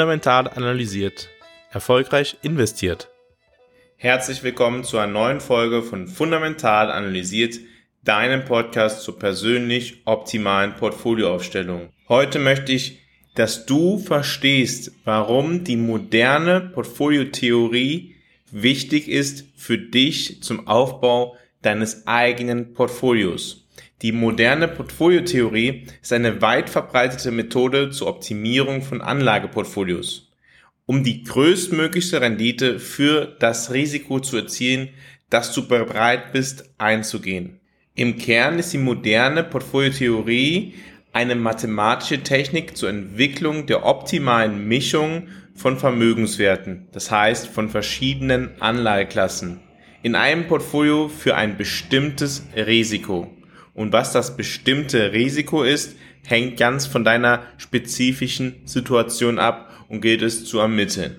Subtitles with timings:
[0.00, 1.28] Fundamental analysiert.
[1.72, 3.10] Erfolgreich investiert.
[3.96, 7.58] Herzlich willkommen zu einer neuen Folge von Fundamental analysiert,
[8.02, 11.90] deinem Podcast zur persönlich optimalen Portfolioaufstellung.
[12.08, 13.00] Heute möchte ich,
[13.34, 18.14] dass du verstehst, warum die moderne Portfoliotheorie
[18.50, 23.59] wichtig ist für dich zum Aufbau deines eigenen Portfolios.
[24.02, 30.30] Die moderne Portfoliotheorie ist eine weit verbreitete Methode zur Optimierung von Anlageportfolios,
[30.86, 34.88] um die größtmöglichste Rendite für das Risiko zu erzielen,
[35.28, 37.60] das du bereit bist einzugehen.
[37.94, 40.74] Im Kern ist die moderne Portfoliotheorie
[41.12, 49.60] eine mathematische Technik zur Entwicklung der optimalen Mischung von Vermögenswerten, das heißt von verschiedenen Anlageklassen,
[50.02, 53.36] in einem Portfolio für ein bestimmtes Risiko.
[53.80, 60.20] Und was das bestimmte Risiko ist, hängt ganz von deiner spezifischen Situation ab und gilt
[60.20, 61.16] es zu ermitteln.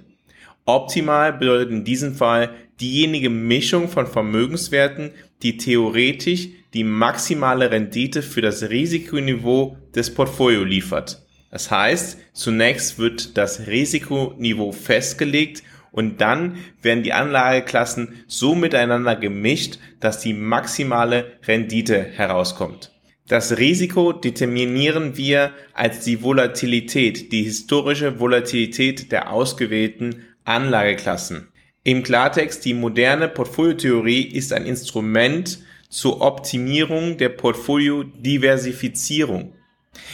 [0.66, 5.10] Optimal bedeutet in diesem Fall diejenige Mischung von Vermögenswerten,
[5.42, 11.26] die theoretisch die maximale Rendite für das Risikoniveau des Portfolio liefert.
[11.50, 19.78] Das heißt, zunächst wird das Risikoniveau festgelegt und dann werden die Anlageklassen so miteinander gemischt,
[20.00, 22.92] dass die maximale Rendite herauskommt.
[23.28, 31.50] Das Risiko determinieren wir als die Volatilität, die historische Volatilität der ausgewählten Anlageklassen.
[31.84, 39.54] Im Klartext, die moderne Portfoliotheorie ist ein Instrument zur Optimierung der Portfoliodiversifizierung.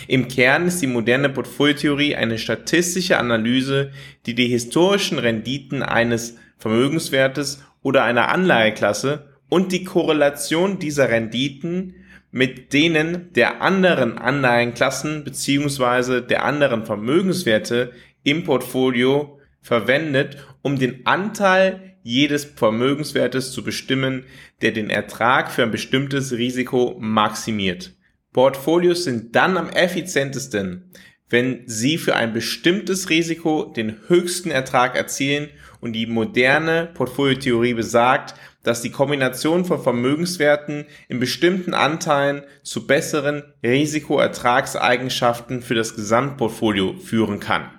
[0.07, 3.91] Im Kern ist die moderne Portfoliotheorie eine statistische Analyse,
[4.25, 11.95] die die historischen Renditen eines Vermögenswertes oder einer Anlageklasse und die Korrelation dieser Renditen
[12.31, 21.95] mit denen der anderen Anleihenklassen beziehungsweise der anderen Vermögenswerte im Portfolio verwendet, um den Anteil
[22.03, 24.25] jedes Vermögenswertes zu bestimmen,
[24.61, 27.96] der den Ertrag für ein bestimmtes Risiko maximiert.
[28.37, 30.91] Portfolios sind dann am effizientesten,
[31.27, 35.49] wenn sie für ein bestimmtes Risiko den höchsten Ertrag erzielen
[35.81, 43.41] und die moderne Portfoliotheorie besagt, dass die Kombination von Vermögenswerten in bestimmten Anteilen zu besseren
[43.63, 47.71] Risikoertragseigenschaften für das Gesamtportfolio führen kann.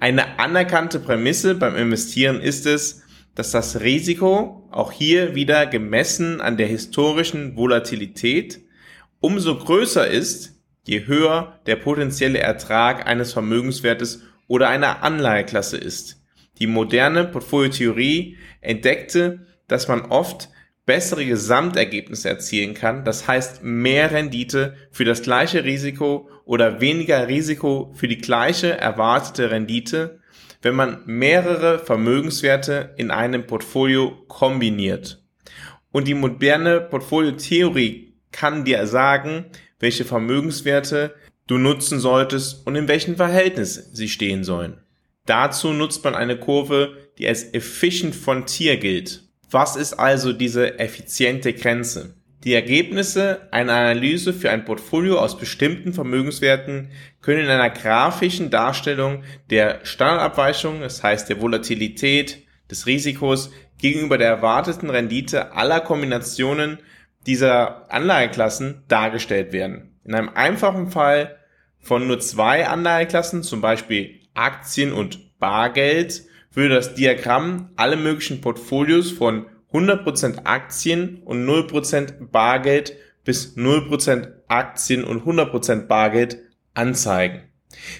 [0.00, 3.02] Eine anerkannte Prämisse beim Investieren ist es,
[3.34, 8.63] dass das Risiko, auch hier wieder gemessen an der historischen Volatilität,
[9.24, 16.22] umso größer ist, je höher der potenzielle Ertrag eines Vermögenswertes oder einer Anleiheklasse ist.
[16.58, 20.50] Die moderne Portfoliotheorie entdeckte, dass man oft
[20.84, 27.94] bessere Gesamtergebnisse erzielen kann, das heißt mehr Rendite für das gleiche Risiko oder weniger Risiko
[27.94, 30.20] für die gleiche erwartete Rendite,
[30.60, 35.24] wenn man mehrere Vermögenswerte in einem Portfolio kombiniert.
[35.92, 39.46] Und die moderne Portfoliotheorie kann dir sagen,
[39.78, 41.14] welche Vermögenswerte
[41.46, 44.80] du nutzen solltest und in welchem Verhältnis sie stehen sollen.
[45.24, 49.22] Dazu nutzt man eine Kurve, die als Efficient Frontier gilt.
[49.50, 52.14] Was ist also diese effiziente Grenze?
[52.42, 56.90] Die Ergebnisse einer Analyse für ein Portfolio aus bestimmten Vermögenswerten
[57.22, 64.28] können in einer grafischen Darstellung der Standardabweichung, das heißt der Volatilität, des Risikos gegenüber der
[64.28, 66.78] erwarteten Rendite aller Kombinationen
[67.26, 69.98] dieser Anlageklassen dargestellt werden.
[70.04, 71.36] In einem einfachen Fall
[71.78, 79.10] von nur zwei Anlageklassen, zum Beispiel Aktien und Bargeld, würde das Diagramm alle möglichen Portfolios
[79.10, 86.38] von 100% Aktien und 0% Bargeld bis 0% Aktien und 100% Bargeld
[86.74, 87.42] anzeigen.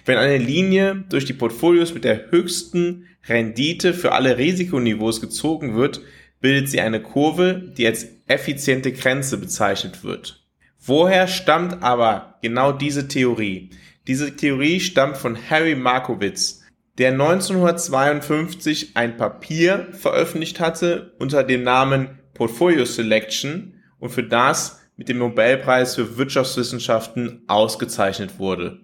[0.05, 6.00] Wenn eine Linie durch die Portfolios mit der höchsten Rendite für alle Risikoniveaus gezogen wird,
[6.41, 10.45] bildet sie eine Kurve, die als effiziente Grenze bezeichnet wird.
[10.79, 13.71] Woher stammt aber genau diese Theorie?
[14.07, 16.63] Diese Theorie stammt von Harry Markowitz,
[16.99, 25.09] der 1952 ein Papier veröffentlicht hatte unter dem Namen Portfolio Selection und für das mit
[25.09, 28.81] dem Nobelpreis für Wirtschaftswissenschaften ausgezeichnet wurde.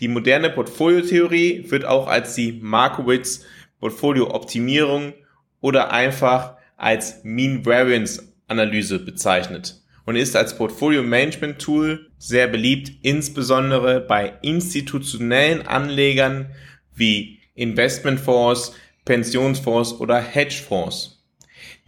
[0.00, 3.44] Die moderne Portfoliotheorie wird auch als die Markowitz
[3.80, 5.14] Portfolio Optimierung
[5.60, 12.92] oder einfach als Mean Variance Analyse bezeichnet und ist als Portfolio Management Tool sehr beliebt,
[13.02, 16.50] insbesondere bei institutionellen Anlegern
[16.94, 18.72] wie Investmentfonds,
[19.04, 21.26] Pensionsfonds oder Hedgefonds.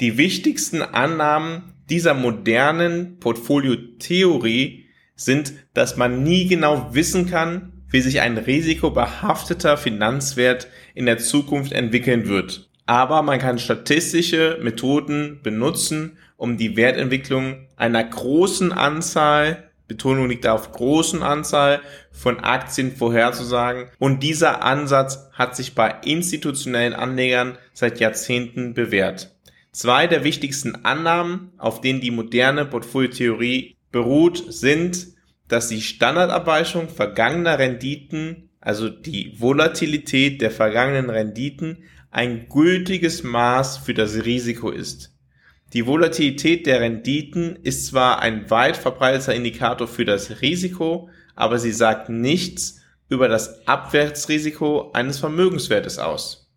[0.00, 8.20] Die wichtigsten Annahmen dieser modernen Portfoliotheorie sind, dass man nie genau wissen kann, wie sich
[8.20, 12.69] ein risikobehafteter Finanzwert in der Zukunft entwickeln wird.
[12.90, 20.72] Aber man kann statistische Methoden benutzen, um die Wertentwicklung einer großen Anzahl Betonung liegt auf
[20.72, 23.86] großen Anzahl von Aktien vorherzusagen.
[24.00, 29.36] Und dieser Ansatz hat sich bei institutionellen Anlegern seit Jahrzehnten bewährt.
[29.70, 35.08] Zwei der wichtigsten Annahmen, auf denen die moderne Portfoliotheorie beruht, sind,
[35.46, 43.94] dass die Standardabweichung vergangener Renditen, also die Volatilität der vergangenen Renditen, ein gültiges Maß für
[43.94, 45.16] das Risiko ist.
[45.72, 51.72] Die Volatilität der Renditen ist zwar ein weit verbreiteter Indikator für das Risiko, aber sie
[51.72, 56.50] sagt nichts über das Abwärtsrisiko eines Vermögenswertes aus.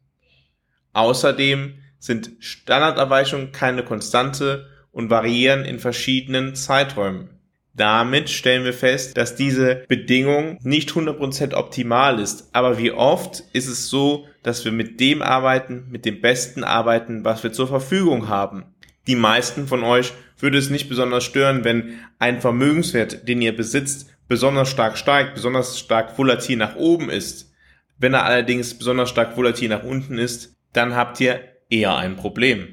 [0.94, 7.33] Außerdem sind Standardabweichungen keine Konstante und variieren in verschiedenen Zeiträumen.
[7.76, 12.50] Damit stellen wir fest, dass diese Bedingung nicht 100% optimal ist.
[12.54, 17.26] Aber wie oft ist es so, dass wir mit dem arbeiten, mit dem Besten arbeiten,
[17.26, 18.66] was wir zur Verfügung haben
[19.08, 24.10] die meisten von euch würde es nicht besonders stören, wenn ein Vermögenswert, den ihr besitzt,
[24.28, 27.52] besonders stark steigt, besonders stark volatil nach oben ist.
[27.98, 32.68] Wenn er allerdings besonders stark volatil nach unten ist, dann habt ihr eher ein Problem.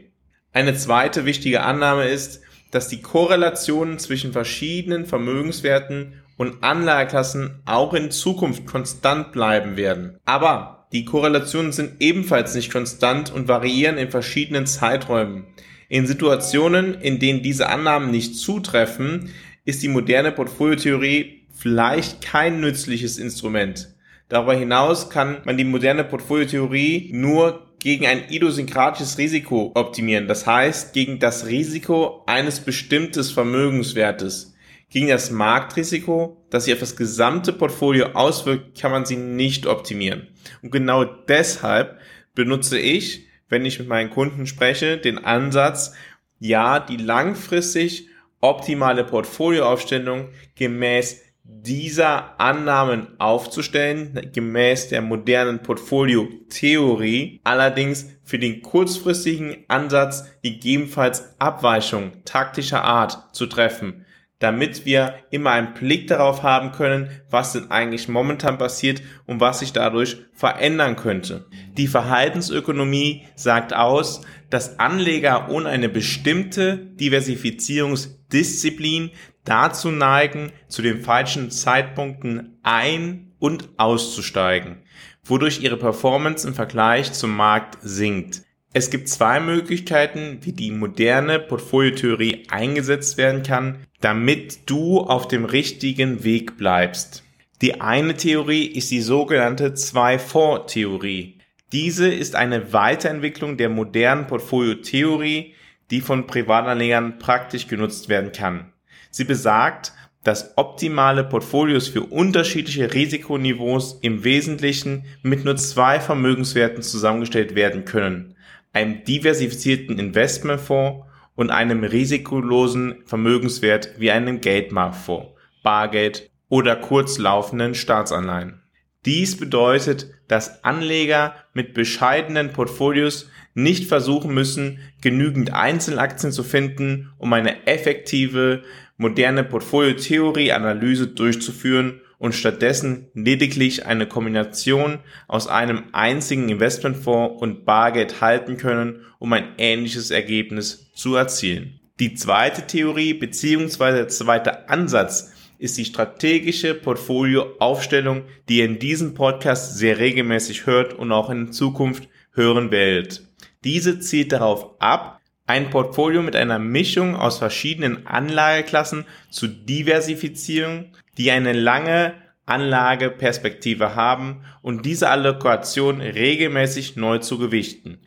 [0.52, 8.10] Eine zweite wichtige Annahme ist, dass die Korrelationen zwischen verschiedenen Vermögenswerten und Anlageklassen auch in
[8.10, 10.18] Zukunft konstant bleiben werden.
[10.24, 15.44] Aber die Korrelationen sind ebenfalls nicht konstant und variieren in verschiedenen Zeiträumen.
[15.88, 19.30] In Situationen, in denen diese Annahmen nicht zutreffen,
[19.64, 23.94] ist die moderne Portfoliotheorie vielleicht kein nützliches Instrument.
[24.30, 30.94] Darüber hinaus kann man die moderne Portfoliotheorie nur gegen ein idiosynkratisches Risiko optimieren, das heißt
[30.94, 34.54] gegen das Risiko eines bestimmtes Vermögenswertes.
[34.88, 40.28] Gegen das Marktrisiko, das sich auf das gesamte Portfolio auswirkt, kann man sie nicht optimieren.
[40.62, 42.00] Und genau deshalb
[42.34, 45.92] benutze ich wenn ich mit meinen Kunden spreche, den Ansatz,
[46.38, 48.08] ja, die langfristig
[48.40, 60.24] optimale Portfolioaufstellung gemäß dieser Annahmen aufzustellen, gemäß der modernen Portfolio-Theorie, allerdings für den kurzfristigen Ansatz
[60.42, 64.06] gegebenenfalls Abweichung taktischer Art zu treffen,
[64.38, 69.58] damit wir immer einen Blick darauf haben können, was denn eigentlich momentan passiert und was
[69.58, 71.44] sich dadurch verändern könnte.
[71.76, 79.10] Die Verhaltensökonomie sagt aus, dass Anleger ohne eine bestimmte Diversifizierungsdisziplin
[79.44, 84.78] dazu neigen, zu den falschen Zeitpunkten ein- und auszusteigen,
[85.24, 88.42] wodurch ihre Performance im Vergleich zum Markt sinkt.
[88.72, 95.44] Es gibt zwei Möglichkeiten, wie die moderne Portfoliotheorie eingesetzt werden kann, damit du auf dem
[95.44, 97.24] richtigen Weg bleibst.
[97.62, 101.38] Die eine Theorie ist die sogenannte Zwei-Fonds-Theorie.
[101.72, 105.54] Diese ist eine Weiterentwicklung der modernen Portfoliotheorie,
[105.90, 108.72] die von Privatanlegern praktisch genutzt werden kann.
[109.10, 109.92] Sie besagt,
[110.22, 118.36] dass optimale Portfolios für unterschiedliche Risikoniveaus im Wesentlichen mit nur zwei Vermögenswerten zusammengestellt werden können
[118.72, 125.28] einem diversifizierten Investmentfonds und einem risikolosen Vermögenswert wie einem Geldmarktfonds,
[125.62, 128.62] Bargeld oder kurzlaufenden Staatsanleihen.
[129.06, 137.32] Dies bedeutet, dass Anleger mit bescheidenen Portfolios nicht versuchen müssen, genügend Einzelaktien zu finden, um
[137.32, 138.62] eine effektive,
[139.00, 148.58] moderne Portfoliotheorie-Analyse durchzuführen und stattdessen lediglich eine Kombination aus einem einzigen Investmentfonds und Bargeld halten
[148.58, 151.80] können, um ein ähnliches Ergebnis zu erzielen.
[151.98, 153.92] Die zweite Theorie bzw.
[153.92, 160.92] der zweite Ansatz ist die strategische Portfolioaufstellung, die ihr in diesem Podcast sehr regelmäßig hört
[160.92, 163.26] und auch in Zukunft hören werdet.
[163.64, 165.19] Diese zielt darauf ab,
[165.50, 172.14] ein Portfolio mit einer Mischung aus verschiedenen Anlageklassen zu diversifizieren, die eine lange
[172.46, 177.98] Anlageperspektive haben und diese Allokation regelmäßig neu zu gewichten.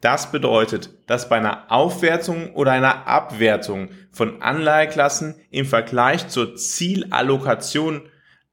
[0.00, 8.02] Das bedeutet, dass bei einer Aufwertung oder einer Abwertung von Anlageklassen im Vergleich zur Zielallokation,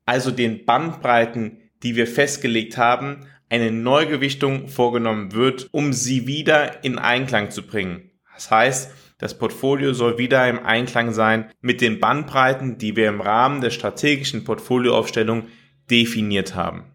[0.07, 6.97] also den Bandbreiten, die wir festgelegt haben, eine Neugewichtung vorgenommen wird, um sie wieder in
[6.97, 8.08] Einklang zu bringen.
[8.39, 13.19] Das heißt, das Portfolio soll wieder im Einklang sein mit den Bandbreiten, die wir im
[13.19, 15.47] Rahmen der strategischen Portfolioaufstellung
[15.91, 16.85] definiert haben.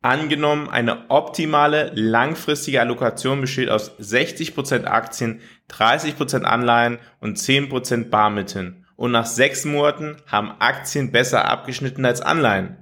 [0.00, 8.86] Angenommen, eine optimale langfristige Allokation besteht aus 60% Aktien, 30% Anleihen und 10% Barmitteln.
[8.96, 12.78] Und nach sechs Monaten haben Aktien besser abgeschnitten als Anleihen.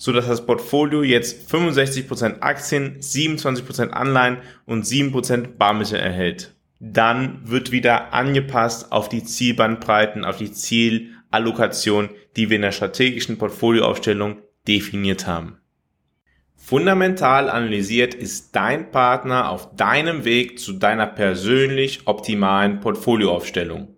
[0.00, 6.54] sodass das Portfolio jetzt 65% Aktien, 27% Anleihen und 7% Barmittel erhält.
[6.80, 13.38] Dann wird wieder angepasst auf die Zielbandbreiten, auf die Zielallokation, die wir in der strategischen
[13.38, 15.58] Portfolioaufstellung definiert haben.
[16.54, 23.97] Fundamental analysiert ist dein Partner auf deinem Weg zu deiner persönlich optimalen Portfolioaufstellung.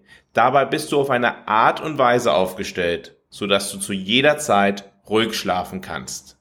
[0.33, 5.33] Dabei bist du auf eine Art und Weise aufgestellt, sodass du zu jeder Zeit ruhig
[5.33, 6.37] schlafen kannst.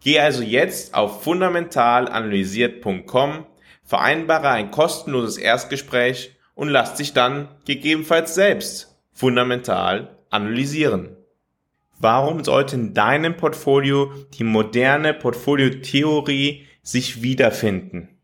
[0.00, 3.46] Geh also jetzt auf fundamentalanalysiert.com,
[3.82, 11.16] vereinbare ein kostenloses Erstgespräch und lass dich dann gegebenenfalls selbst fundamental analysieren.
[11.98, 18.15] Warum sollte in deinem Portfolio die moderne Portfoliotheorie sich wiederfinden?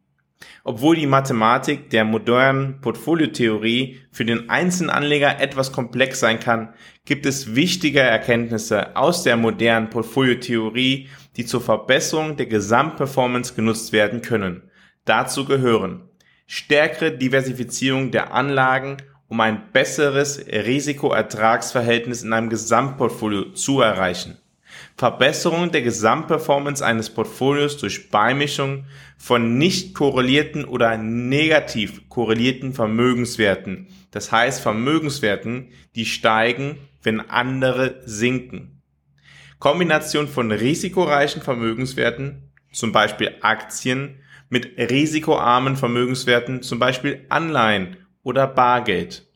[0.65, 7.27] Obwohl die Mathematik der modernen Portfoliotheorie für den einzelnen Anleger etwas komplex sein kann, gibt
[7.27, 14.71] es wichtige Erkenntnisse aus der modernen Portfoliotheorie, die zur Verbesserung der Gesamtperformance genutzt werden können.
[15.05, 16.09] Dazu gehören
[16.47, 18.99] stärkere Diversifizierung der Anlagen
[19.33, 24.37] um ein besseres Risikoertragsverhältnis in einem Gesamtportfolio zu erreichen.
[24.97, 28.85] Verbesserung der Gesamtperformance eines Portfolios durch Beimischung
[29.17, 33.89] von nicht korrelierten oder negativ korrelierten Vermögenswerten.
[34.11, 38.83] Das heißt Vermögenswerten, die steigen, wenn andere sinken.
[39.59, 49.27] Kombination von risikoreichen Vermögenswerten, zum Beispiel Aktien, mit risikoarmen Vermögenswerten, zum Beispiel Anleihen oder Bargeld,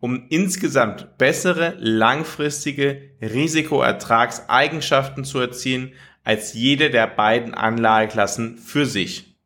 [0.00, 5.92] um insgesamt bessere langfristige Risikoertragseigenschaften zu erzielen
[6.24, 9.36] als jede der beiden Anlageklassen für sich.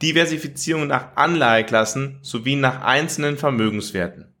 [0.00, 4.32] Diversifizierung nach Anlageklassen sowie nach einzelnen Vermögenswerten.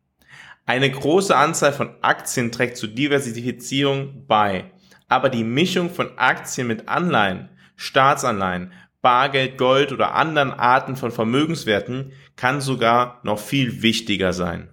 [0.64, 4.70] Eine große Anzahl von Aktien trägt zur Diversifizierung bei,
[5.08, 12.12] aber die Mischung von Aktien mit Anleihen, Staatsanleihen, Bargeld, Gold oder anderen Arten von Vermögenswerten
[12.36, 14.70] kann sogar noch viel wichtiger sein.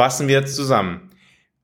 [0.00, 1.10] Fassen wir zusammen.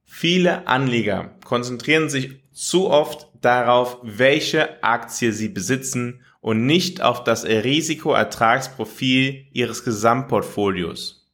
[0.04, 7.46] Viele Anleger konzentrieren sich zu oft darauf, welche Aktie sie besitzen und nicht auf das
[7.46, 11.32] Risikoertragsprofil ihres Gesamtportfolios.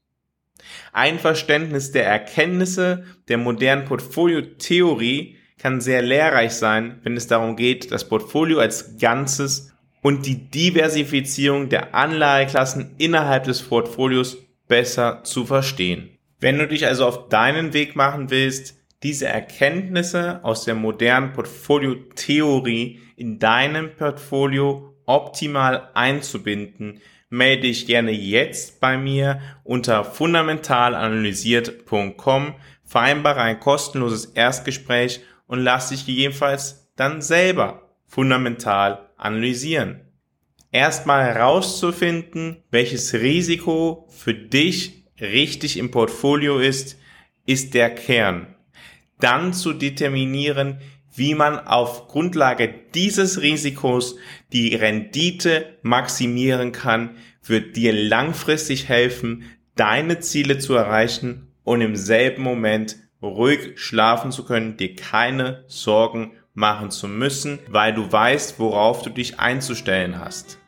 [0.92, 7.90] Ein Verständnis der Erkenntnisse der modernen Portfoliotheorie kann sehr lehrreich sein, wenn es darum geht,
[7.90, 14.36] das Portfolio als Ganzes und die Diversifizierung der Anlageklassen innerhalb des Portfolios
[14.68, 16.12] besser zu verstehen.
[16.42, 22.98] Wenn du dich also auf deinen Weg machen willst, diese Erkenntnisse aus der modernen Portfoliotheorie
[23.14, 33.60] in deinem Portfolio optimal einzubinden, melde dich gerne jetzt bei mir unter fundamentalanalysiert.com, vereinbare ein
[33.60, 40.00] kostenloses Erstgespräch und lass dich gegebenenfalls dann selber fundamental analysieren.
[40.72, 46.98] Erstmal herauszufinden, welches Risiko für dich richtig im Portfolio ist,
[47.46, 48.54] ist der Kern.
[49.18, 50.78] Dann zu determinieren,
[51.14, 54.16] wie man auf Grundlage dieses Risikos
[54.52, 62.42] die Rendite maximieren kann, wird dir langfristig helfen, deine Ziele zu erreichen und im selben
[62.42, 69.02] Moment ruhig schlafen zu können, dir keine Sorgen machen zu müssen, weil du weißt, worauf
[69.02, 70.58] du dich einzustellen hast.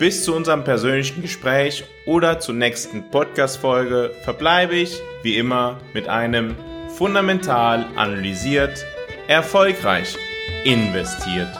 [0.00, 6.56] Bis zu unserem persönlichen Gespräch oder zur nächsten Podcast-Folge verbleibe ich, wie immer, mit einem
[6.96, 8.86] fundamental analysiert,
[9.28, 10.16] erfolgreich
[10.64, 11.50] investiert.